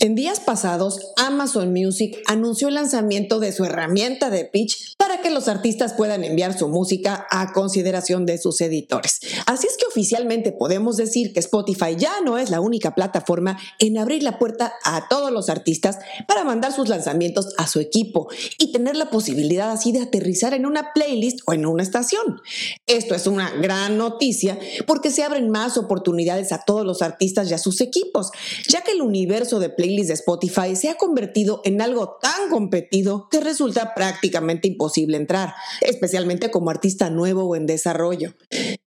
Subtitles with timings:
[0.00, 5.32] En días pasados, Amazon Music anunció el lanzamiento de su herramienta de pitch para que
[5.32, 9.18] los artistas puedan enviar su música a consideración de sus editores.
[9.46, 13.98] Así es que oficialmente podemos decir que Spotify ya no es la única plataforma en
[13.98, 15.98] abrir la puerta a todos los artistas
[16.28, 20.64] para mandar sus lanzamientos a su equipo y tener la posibilidad así de aterrizar en
[20.64, 22.40] una playlist o en una estación.
[22.86, 24.56] Esto es una gran noticia
[24.86, 28.30] porque se abren más oportunidades a todos los artistas y a sus equipos,
[28.68, 33.26] ya que el universo de playlist de Spotify se ha convertido en algo tan competido
[33.28, 38.34] que resulta prácticamente imposible entrar, especialmente como artista nuevo o en desarrollo.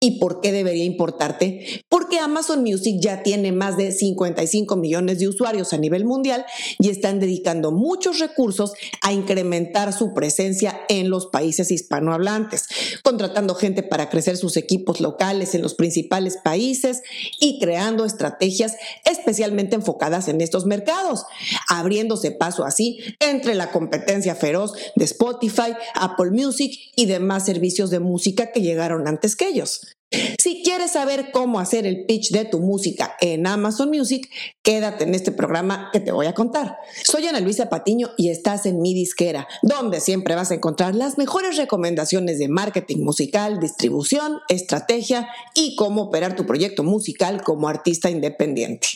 [0.05, 1.85] ¿Y por qué debería importarte?
[1.89, 6.45] Porque Amazon Music ya tiene más de 55 millones de usuarios a nivel mundial
[6.81, 12.67] y están dedicando muchos recursos a incrementar su presencia en los países hispanohablantes,
[13.05, 17.03] contratando gente para crecer sus equipos locales en los principales países
[17.39, 21.27] y creando estrategias especialmente enfocadas en estos mercados,
[21.69, 28.01] abriéndose paso así entre la competencia feroz de Spotify, Apple Music y demás servicios de
[28.01, 29.92] música que llegaron antes que ellos.
[30.39, 34.29] Si quieres saber cómo hacer el pitch de tu música en Amazon Music,
[34.63, 36.77] quédate en este programa que te voy a contar.
[37.05, 41.19] Soy Ana Luisa Patiño y estás en mi disquera, donde siempre vas a encontrar las
[41.19, 48.11] mejores recomendaciones de marketing musical, distribución, estrategia y cómo operar tu proyecto musical como artista
[48.11, 48.89] independiente.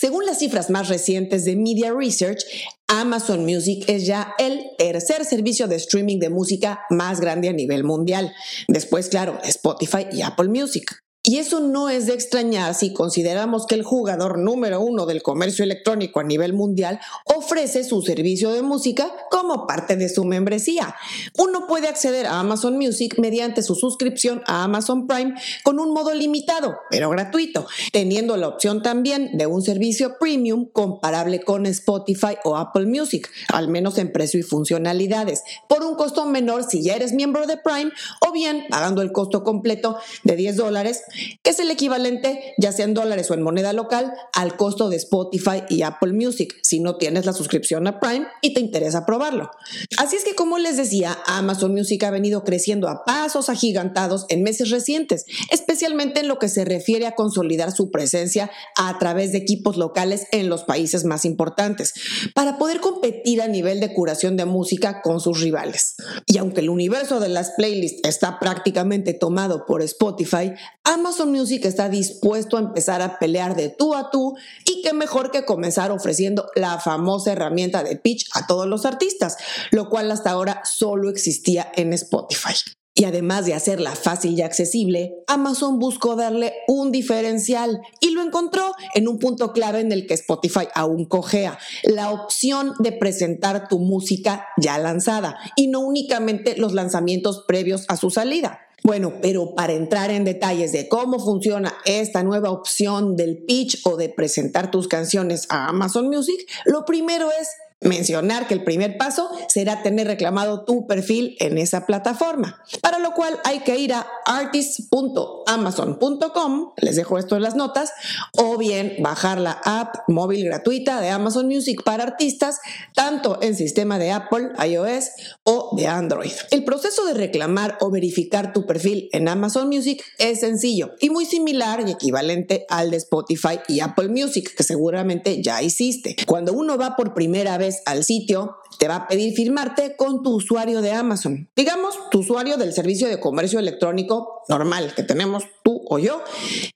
[0.00, 2.42] Según las cifras más recientes de Media Research,
[2.86, 7.84] Amazon Music es ya el tercer servicio de streaming de música más grande a nivel
[7.84, 8.32] mundial.
[8.66, 10.99] Después, claro, Spotify y Apple Music.
[11.30, 15.62] Y eso no es de extrañar si consideramos que el jugador número uno del comercio
[15.64, 20.96] electrónico a nivel mundial ofrece su servicio de música como parte de su membresía.
[21.38, 26.12] Uno puede acceder a Amazon Music mediante su suscripción a Amazon Prime con un modo
[26.14, 32.56] limitado, pero gratuito, teniendo la opción también de un servicio premium comparable con Spotify o
[32.56, 37.12] Apple Music, al menos en precio y funcionalidades, por un costo menor si ya eres
[37.12, 37.92] miembro de Prime
[38.26, 41.04] o bien pagando el costo completo de 10 dólares
[41.42, 44.96] que es el equivalente, ya sea en dólares o en moneda local, al costo de
[44.96, 49.50] Spotify y Apple Music, si no tienes la suscripción a Prime y te interesa probarlo.
[49.98, 54.42] Así es que, como les decía, Amazon Music ha venido creciendo a pasos agigantados en
[54.42, 59.38] meses recientes, especialmente en lo que se refiere a consolidar su presencia a través de
[59.38, 61.94] equipos locales en los países más importantes,
[62.34, 65.96] para poder competir a nivel de curación de música con sus rivales.
[66.26, 70.52] Y aunque el universo de las playlists está prácticamente tomado por Spotify,
[70.84, 74.34] Amazon Music está dispuesto a empezar a pelear de tú a tú
[74.64, 79.36] y qué mejor que comenzar ofreciendo la famosa herramienta de pitch a todos los artistas,
[79.70, 82.54] lo cual hasta ahora solo existía en Spotify.
[82.94, 88.72] Y además de hacerla fácil y accesible, Amazon buscó darle un diferencial y lo encontró
[88.94, 93.78] en un punto clave en el que Spotify aún cojea, la opción de presentar tu
[93.78, 98.60] música ya lanzada y no únicamente los lanzamientos previos a su salida.
[98.82, 103.96] Bueno, pero para entrar en detalles de cómo funciona esta nueva opción del pitch o
[103.96, 107.48] de presentar tus canciones a Amazon Music, lo primero es
[107.80, 113.12] mencionar que el primer paso será tener reclamado tu perfil en esa plataforma, para lo
[113.12, 117.92] cual hay que ir a artist.amazon.com, les dejo esto en las notas,
[118.36, 122.58] o bien bajar la app móvil gratuita de Amazon Music para artistas,
[122.94, 125.10] tanto en sistema de Apple, iOS
[125.44, 126.32] o de Android.
[126.50, 131.24] El proceso de reclamar o verificar tu perfil en Amazon Music es sencillo y muy
[131.24, 136.16] similar y equivalente al de Spotify y Apple Music, que seguramente ya hiciste.
[136.26, 140.36] Cuando uno va por primera vez al sitio, te va a pedir firmarte con tu
[140.36, 141.48] usuario de Amazon.
[141.54, 146.22] Digamos, tu usuario del servicio de comercio electrónico normal que tenemos tú o yo.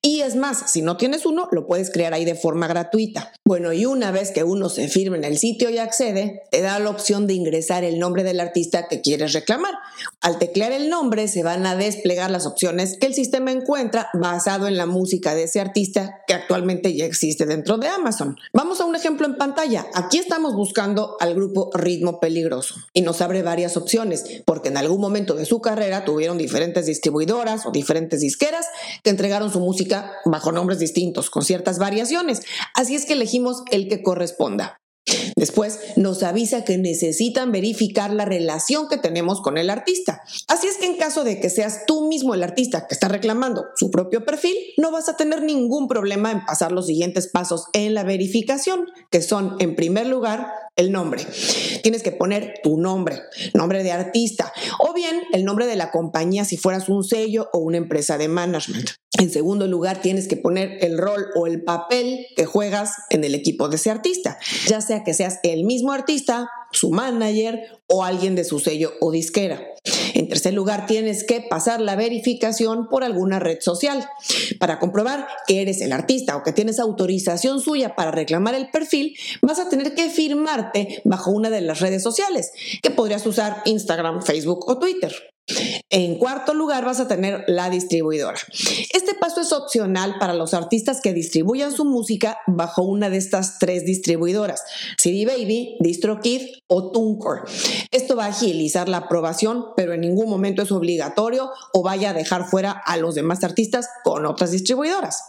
[0.02, 3.32] Y es más, si no tienes uno, lo puedes crear ahí de forma gratuita.
[3.44, 6.78] Bueno, y una vez que uno se firme en el sitio y accede, te da
[6.78, 9.74] la opción de ingresar el nombre del artista que quieres reclamar.
[10.20, 14.66] Al teclear el nombre, se van a desplegar las opciones que el sistema encuentra basado
[14.66, 18.36] en la música de ese artista que actualmente ya existe dentro de Amazon.
[18.52, 19.86] Vamos a un ejemplo en pantalla.
[19.94, 25.00] Aquí estamos buscando al grupo Ritmo Peligroso y nos abre varias opciones porque en algún
[25.00, 28.66] momento de su carrera tuvieron diferentes distribuidoras o diferentes disqueras
[29.02, 32.42] que entregaron su música bajo nombres distintos con ciertas variaciones.
[32.74, 34.78] Así es que elegimos el que corresponda.
[35.44, 40.22] Después nos avisa que necesitan verificar la relación que tenemos con el artista.
[40.48, 43.66] Así es que en caso de que seas tú mismo el artista que está reclamando
[43.76, 47.92] su propio perfil, no vas a tener ningún problema en pasar los siguientes pasos en
[47.92, 51.26] la verificación, que son en primer lugar el nombre.
[51.82, 53.20] Tienes que poner tu nombre,
[53.52, 57.58] nombre de artista, o bien el nombre de la compañía si fueras un sello o
[57.58, 58.90] una empresa de management.
[59.18, 63.34] En segundo lugar, tienes que poner el rol o el papel que juegas en el
[63.36, 68.44] equipo de ese artista, ya sea que el mismo artista, su manager o alguien de
[68.44, 69.62] su sello o disquera.
[70.14, 74.08] En tercer lugar, tienes que pasar la verificación por alguna red social.
[74.58, 79.16] Para comprobar que eres el artista o que tienes autorización suya para reclamar el perfil,
[79.42, 82.52] vas a tener que firmarte bajo una de las redes sociales,
[82.82, 85.33] que podrías usar Instagram, Facebook o Twitter.
[85.90, 88.38] En cuarto lugar vas a tener la distribuidora.
[88.92, 93.58] Este paso es opcional para los artistas que distribuyan su música bajo una de estas
[93.58, 94.62] tres distribuidoras,
[94.96, 97.42] CD Baby, DistroKid o TuneCore.
[97.90, 102.14] Esto va a agilizar la aprobación, pero en ningún momento es obligatorio o vaya a
[102.14, 105.24] dejar fuera a los demás artistas con otras distribuidoras.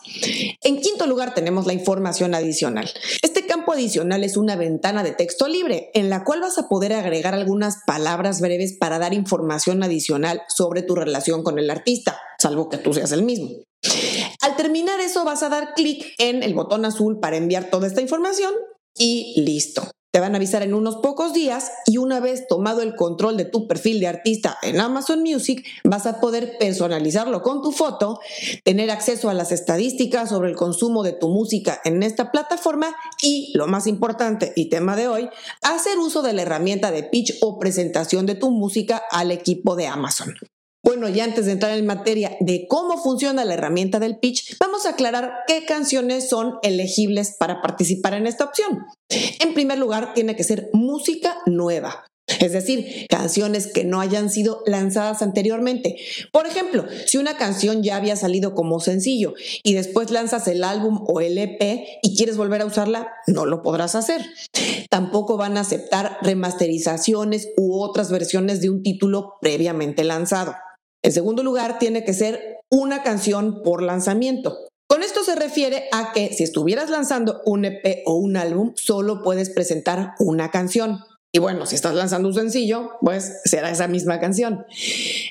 [0.63, 2.89] En quinto lugar tenemos la información adicional.
[3.21, 6.94] Este campo adicional es una ventana de texto libre en la cual vas a poder
[6.94, 12.69] agregar algunas palabras breves para dar información adicional sobre tu relación con el artista, salvo
[12.69, 13.50] que tú seas el mismo.
[14.42, 18.01] Al terminar eso vas a dar clic en el botón azul para enviar toda esta
[18.01, 18.54] información
[18.98, 19.83] y listo.
[20.15, 23.44] Te van a avisar en unos pocos días y una vez tomado el control de
[23.44, 28.21] tu perfil de artista en Amazon Music, vas a poder personalizarlo con tu foto,
[28.63, 33.51] tener acceso a las estadísticas sobre el consumo de tu música en esta plataforma y,
[33.56, 35.27] lo más importante y tema de hoy,
[35.62, 39.88] hacer uso de la herramienta de pitch o presentación de tu música al equipo de
[39.88, 40.33] Amazon.
[40.97, 44.86] Bueno, y antes de entrar en materia de cómo funciona la herramienta del pitch, vamos
[44.86, 48.86] a aclarar qué canciones son elegibles para participar en esta opción.
[49.09, 52.06] En primer lugar, tiene que ser música nueva.
[52.39, 55.97] Es decir, canciones que no hayan sido lanzadas anteriormente.
[56.31, 59.33] Por ejemplo, si una canción ya había salido como sencillo
[59.63, 63.62] y después lanzas el álbum o el EP y quieres volver a usarla, no lo
[63.62, 64.25] podrás hacer.
[64.89, 70.56] Tampoco van a aceptar remasterizaciones u otras versiones de un título previamente lanzado.
[71.06, 74.57] En segundo lugar, tiene que ser una canción por lanzamiento.
[74.88, 79.22] Con esto se refiere a que si estuvieras lanzando un EP o un álbum, solo
[79.22, 80.98] puedes presentar una canción.
[81.35, 84.65] Y bueno, si estás lanzando un sencillo, pues será esa misma canción.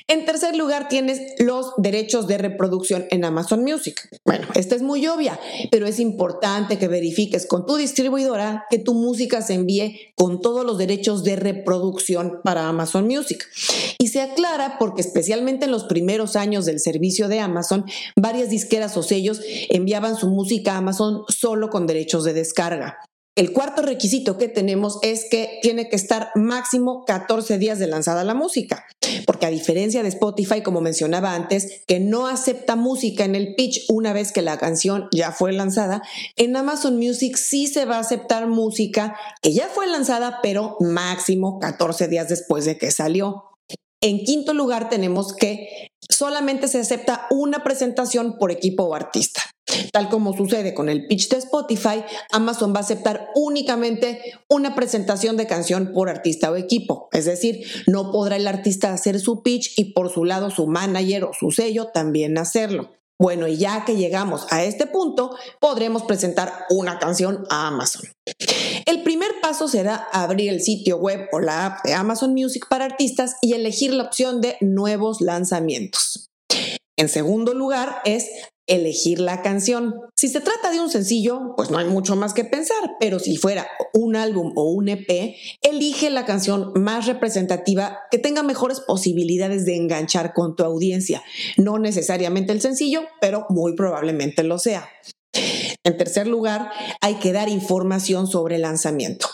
[0.07, 4.07] En tercer lugar, tienes los derechos de reproducción en Amazon Music.
[4.23, 5.39] Bueno, esta es muy obvia,
[5.71, 10.63] pero es importante que verifiques con tu distribuidora que tu música se envíe con todos
[10.63, 13.43] los derechos de reproducción para Amazon Music.
[13.97, 17.83] Y se aclara porque especialmente en los primeros años del servicio de Amazon,
[18.15, 22.99] varias disqueras o sellos enviaban su música a Amazon solo con derechos de descarga.
[23.37, 28.23] El cuarto requisito que tenemos es que tiene que estar máximo 14 días de lanzada
[28.23, 28.85] la música,
[29.25, 33.83] porque a diferencia de Spotify, como mencionaba antes, que no acepta música en el pitch
[33.89, 36.01] una vez que la canción ya fue lanzada,
[36.37, 41.59] en Amazon Music sí se va a aceptar música que ya fue lanzada, pero máximo
[41.59, 43.43] 14 días después de que salió.
[43.99, 49.41] En quinto lugar tenemos que solamente se acepta una presentación por equipo o artista.
[49.91, 55.37] Tal como sucede con el pitch de Spotify, Amazon va a aceptar únicamente una presentación
[55.37, 57.09] de canción por artista o equipo.
[57.11, 61.25] Es decir, no podrá el artista hacer su pitch y por su lado su manager
[61.25, 62.91] o su sello también hacerlo.
[63.17, 68.11] Bueno, y ya que llegamos a este punto, podremos presentar una canción a Amazon.
[68.85, 72.85] El primer paso será abrir el sitio web o la app de Amazon Music para
[72.85, 76.29] artistas y elegir la opción de nuevos lanzamientos.
[76.97, 78.29] En segundo lugar es
[78.67, 79.95] elegir la canción.
[80.15, 83.37] Si se trata de un sencillo, pues no hay mucho más que pensar, pero si
[83.37, 89.65] fuera un álbum o un EP, elige la canción más representativa que tenga mejores posibilidades
[89.65, 91.23] de enganchar con tu audiencia.
[91.57, 94.89] No necesariamente el sencillo, pero muy probablemente lo sea.
[95.83, 99.27] En tercer lugar, hay que dar información sobre el lanzamiento.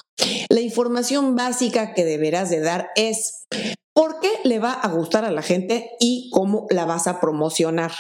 [0.50, 3.46] La información básica que deberás de dar es
[3.94, 7.92] por qué le va a gustar a la gente y cómo la vas a promocionar.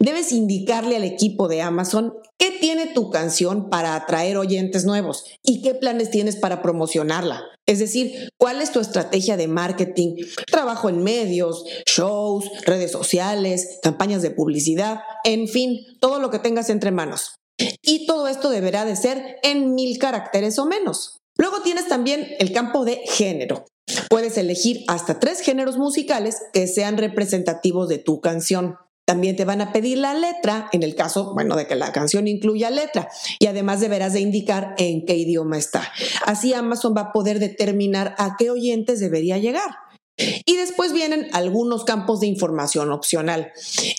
[0.00, 5.62] Debes indicarle al equipo de Amazon qué tiene tu canción para atraer oyentes nuevos y
[5.62, 7.42] qué planes tienes para promocionarla.
[7.66, 10.16] Es decir, cuál es tu estrategia de marketing,
[10.50, 16.70] trabajo en medios, shows, redes sociales, campañas de publicidad, en fin, todo lo que tengas
[16.70, 17.36] entre manos.
[17.82, 21.18] Y todo esto deberá de ser en mil caracteres o menos.
[21.36, 23.64] Luego tienes también el campo de género.
[24.08, 28.76] Puedes elegir hasta tres géneros musicales que sean representativos de tu canción.
[29.08, 32.28] También te van a pedir la letra, en el caso, bueno, de que la canción
[32.28, 33.08] incluya letra.
[33.38, 35.90] Y además deberás de indicar en qué idioma está.
[36.26, 39.70] Así Amazon va a poder determinar a qué oyentes debería llegar.
[40.18, 43.50] Y después vienen algunos campos de información opcional.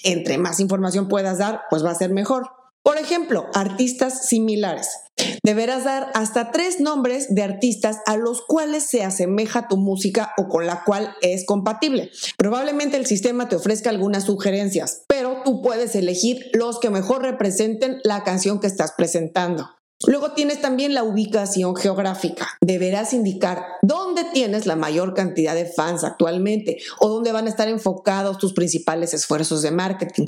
[0.03, 2.51] Entre más información puedas dar, pues va a ser mejor.
[2.83, 4.89] Por ejemplo, artistas similares.
[5.49, 10.47] Deberás dar hasta tres nombres de artistas a los cuales se asemeja tu música o
[10.47, 12.11] con la cual es compatible.
[12.37, 17.99] Probablemente el sistema te ofrezca algunas sugerencias, pero tú puedes elegir los que mejor representen
[18.03, 19.78] la canción que estás presentando.
[20.07, 22.47] Luego tienes también la ubicación geográfica.
[22.61, 27.67] Deberás indicar dónde tienes la mayor cantidad de fans actualmente o dónde van a estar
[27.67, 30.27] enfocados tus principales esfuerzos de marketing.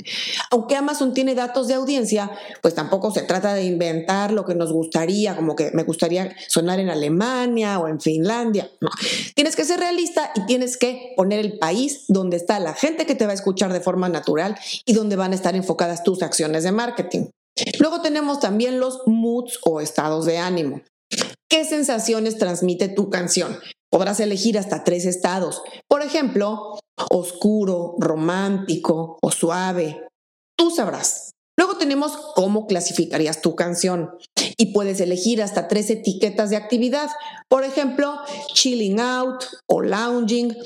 [0.50, 4.70] Aunque Amazon tiene datos de audiencia, pues tampoco se trata de inventar lo que nos
[4.72, 8.70] gustaría, como que me gustaría sonar en Alemania o en Finlandia.
[8.82, 8.90] No,
[9.34, 13.14] tienes que ser realista y tienes que poner el país donde está la gente que
[13.14, 16.62] te va a escuchar de forma natural y donde van a estar enfocadas tus acciones
[16.62, 17.24] de marketing.
[17.78, 20.82] Luego tenemos también los moods o estados de ánimo.
[21.48, 23.58] ¿Qué sensaciones transmite tu canción?
[23.90, 25.62] Podrás elegir hasta tres estados.
[25.86, 26.78] Por ejemplo,
[27.10, 30.06] oscuro, romántico o suave.
[30.56, 31.32] Tú sabrás.
[31.58, 34.10] Luego tenemos cómo clasificarías tu canción
[34.56, 37.10] y puedes elegir hasta tres etiquetas de actividad.
[37.48, 38.18] Por ejemplo,
[38.54, 40.56] chilling out o lounging.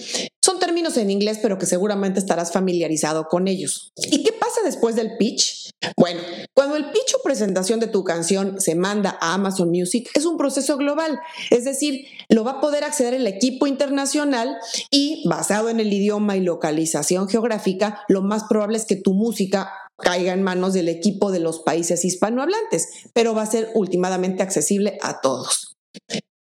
[0.40, 3.92] Son términos en inglés, pero que seguramente estarás familiarizado con ellos.
[3.96, 5.70] ¿Y qué pasa después del pitch?
[5.96, 6.20] Bueno,
[6.54, 10.36] cuando el pitch o presentación de tu canción se manda a Amazon Music, es un
[10.36, 11.18] proceso global,
[11.50, 14.56] es decir, lo va a poder acceder el equipo internacional
[14.90, 19.72] y basado en el idioma y localización geográfica, lo más probable es que tu música
[19.96, 24.98] caiga en manos del equipo de los países hispanohablantes, pero va a ser últimamente accesible
[25.02, 25.76] a todos.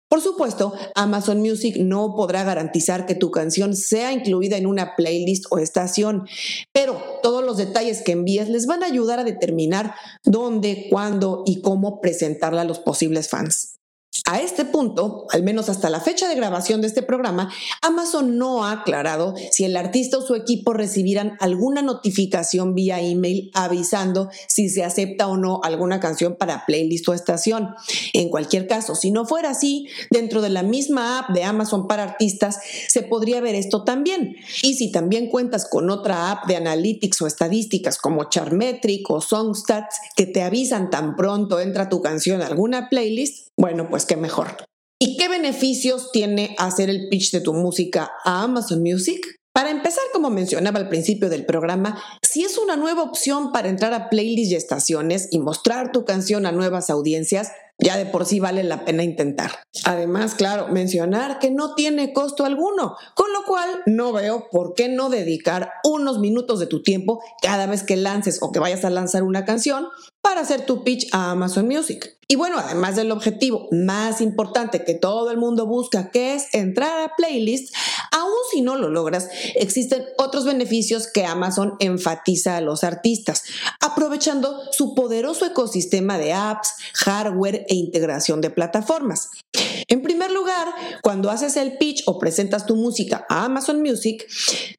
[0.08, 5.46] Por supuesto, Amazon Music no podrá garantizar que tu canción sea incluida en una playlist
[5.50, 6.28] o estación,
[6.72, 11.60] pero todos los detalles que envíes les van a ayudar a determinar dónde, cuándo y
[11.60, 13.75] cómo presentarla a los posibles fans.
[14.28, 17.48] A este punto, al menos hasta la fecha de grabación de este programa,
[17.80, 23.52] Amazon no ha aclarado si el artista o su equipo recibirán alguna notificación vía email
[23.54, 27.76] avisando si se acepta o no alguna canción para playlist o estación.
[28.14, 32.02] En cualquier caso, si no fuera así, dentro de la misma app de Amazon para
[32.02, 34.34] artistas se podría ver esto también.
[34.60, 40.00] Y si también cuentas con otra app de analytics o estadísticas como Charmetric o Songstats
[40.16, 44.56] que te avisan tan pronto entra tu canción a alguna playlist, bueno, pues qué mejor.
[44.98, 49.20] ¿Y qué beneficios tiene hacer el pitch de tu música a Amazon Music?
[49.52, 53.94] Para empezar, como mencionaba al principio del programa, si es una nueva opción para entrar
[53.94, 58.40] a playlists y estaciones y mostrar tu canción a nuevas audiencias, ya de por sí
[58.40, 59.52] vale la pena intentar.
[59.84, 64.88] Además, claro, mencionar que no tiene costo alguno, con lo cual no veo por qué
[64.88, 68.90] no dedicar unos minutos de tu tiempo cada vez que lances o que vayas a
[68.90, 69.86] lanzar una canción
[70.22, 72.16] para hacer tu pitch a Amazon Music.
[72.28, 77.00] Y bueno, además del objetivo más importante que todo el mundo busca, que es entrar
[77.00, 77.72] a playlists,
[78.12, 83.44] aún si no lo logras, existen otros beneficios que Amazon enfatiza a los artistas,
[83.80, 89.30] aprovechando su poderoso ecosistema de apps, hardware e integración de plataformas.
[89.88, 90.66] En primer lugar,
[91.00, 94.26] cuando haces el pitch o presentas tu música a Amazon Music,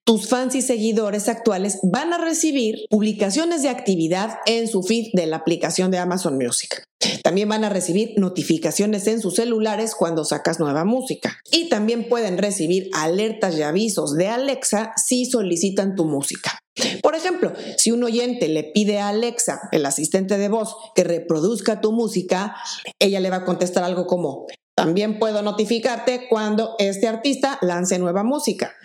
[0.04, 5.26] tus fans y seguidores actuales van a recibir publicaciones de actividad en su feed de
[5.26, 6.84] la aplicación de Amazon Music.
[7.24, 11.38] También van a recibir notificaciones en sus celulares cuando sacas nueva música.
[11.52, 16.60] Y también pueden recibir alertas y avisos de Alexa si solicitan tu música.
[17.02, 21.82] Por ejemplo, si un oyente le pide a Alexa, el asistente de voz, que reproduzca
[21.82, 22.56] tu música,
[23.00, 24.46] ella le va a contestar algo como,
[24.78, 28.76] también puedo notificarte cuando este artista lance nueva música.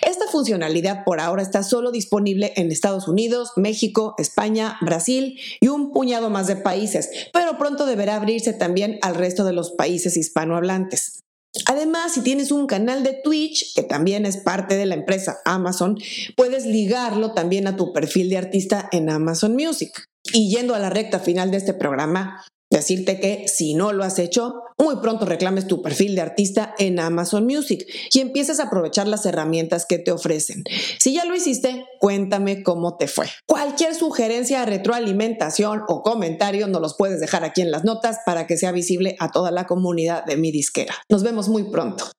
[0.00, 5.92] Esta funcionalidad por ahora está solo disponible en Estados Unidos, México, España, Brasil y un
[5.92, 11.20] puñado más de países, pero pronto deberá abrirse también al resto de los países hispanohablantes.
[11.66, 15.98] Además, si tienes un canal de Twitch, que también es parte de la empresa Amazon,
[16.34, 20.06] puedes ligarlo también a tu perfil de artista en Amazon Music.
[20.32, 22.42] Y yendo a la recta final de este programa,
[22.72, 26.98] Decirte que si no lo has hecho, muy pronto reclames tu perfil de artista en
[26.98, 30.64] Amazon Music y empieces a aprovechar las herramientas que te ofrecen.
[30.98, 33.26] Si ya lo hiciste, cuéntame cómo te fue.
[33.46, 38.56] Cualquier sugerencia, retroalimentación o comentario nos los puedes dejar aquí en las notas para que
[38.56, 40.94] sea visible a toda la comunidad de mi disquera.
[41.10, 42.10] Nos vemos muy pronto.